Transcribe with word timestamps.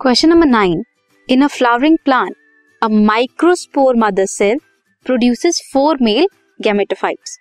Question 0.00 0.28
number 0.28 0.46
nine 0.46 0.82
in 1.28 1.42
a 1.42 1.46
flowering 1.46 1.96
plant 2.04 2.34
a 2.82 2.88
microspore 2.88 3.96
mother 3.96 4.26
cell 4.26 4.58
produces 5.06 5.60
four 5.72 5.98
male 6.02 6.28
gametophytes 6.60 7.38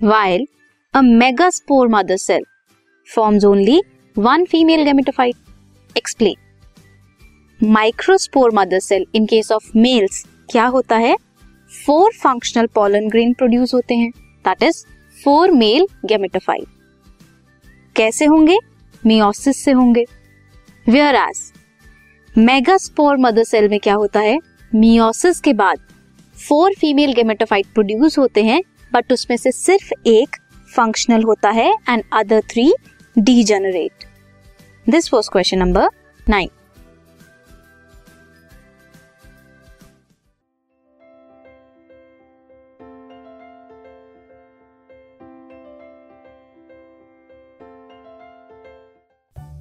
while 0.00 0.46
a 0.94 1.00
megaspore 1.02 1.88
mother 1.88 2.16
cell 2.16 2.42
forms 3.08 3.44
only 3.44 3.80
one 4.16 4.44
female 4.44 4.82
gametophyte 4.84 5.96
explain 5.96 7.70
microspore 7.70 8.50
mother 8.54 8.80
cell 8.80 9.06
in 9.14 9.26
case 9.26 9.50
of 9.52 9.70
males 9.76 10.24
क्या 10.50 10.66
होता 10.66 10.96
है? 10.96 11.16
Four 11.86 12.12
functional 12.14 12.66
pollen 12.74 13.08
grain 13.08 13.32
produce 13.32 13.74
होते 13.74 13.94
हैं. 13.94 14.10
That 14.44 14.62
is 14.62 14.84
four 15.16 15.50
male 15.52 15.86
gametophyte 16.04 16.66
कैसे 17.96 18.24
होंगे? 18.24 18.58
Meiosis 19.02 19.64
से 19.64 19.72
होंगे. 19.72 20.04
Where 20.86 21.14
as 21.14 21.52
megaspore 22.38 23.16
mother 23.16 23.44
cell 23.44 23.68
में 23.68 23.78
क्या 23.80 23.94
होता 23.94 24.20
है? 24.20 24.38
मियोसिस 24.74 25.40
के 25.40 25.52
बाद 25.52 25.78
फोर 26.48 26.74
फीमेल 26.80 27.12
गेमेटोफाइट 27.12 27.66
प्रोड्यूस 27.74 28.18
होते 28.18 28.42
हैं, 28.44 28.60
बट 28.92 29.12
उसमें 29.12 29.36
से 29.36 29.52
सिर्फ़ 29.52 29.92
एक 30.06 30.36
फंक्शनल 30.76 31.22
होता 31.22 31.50
है 31.50 31.68
and 31.88 32.02
other 32.12 32.40
three 32.40 32.72
degenerate 33.16 34.04
this 34.86 35.12
was 35.14 35.28
question 35.30 35.58
number 35.58 35.88
nine 36.28 36.48